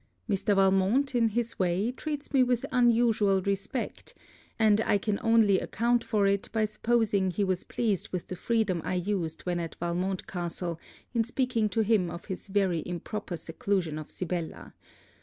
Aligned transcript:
Mr. 0.27 0.55
Valmont, 0.55 1.13
in 1.13 1.27
his 1.29 1.59
way, 1.59 1.91
treats 1.91 2.33
me 2.33 2.41
with 2.41 2.65
unusual 2.71 3.39
respect; 3.43 4.15
and 4.57 4.81
I 4.81 4.97
can 4.97 5.19
only 5.21 5.59
account 5.59 6.03
for 6.03 6.25
it, 6.25 6.49
by 6.51 6.65
supposing 6.65 7.29
he 7.29 7.43
was 7.43 7.63
pleased 7.63 8.09
with 8.09 8.25
the 8.25 8.35
freedom 8.35 8.81
I 8.83 8.95
used 8.95 9.43
when 9.43 9.59
at 9.59 9.75
Valmont 9.75 10.25
castle 10.25 10.79
in 11.13 11.23
speaking 11.23 11.69
to 11.69 11.81
him 11.81 12.09
of 12.09 12.25
his 12.25 12.47
very 12.47 12.81
improper 12.83 13.37
seclusion 13.37 13.99
of 13.99 14.09
Sibella. 14.09 14.73